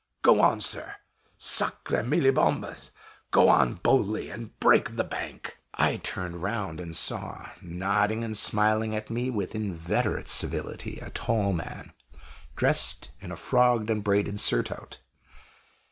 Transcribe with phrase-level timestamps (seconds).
[0.23, 0.95] Go on, sir
[1.37, 2.89] Sacre mille bombes!
[3.29, 8.95] Go on boldly, and break the bank!" I turned round and saw, nodding and smiling
[8.95, 11.93] at me with inveterate civility, a tall man,
[12.55, 14.97] dressed in a frogged and braided surtout.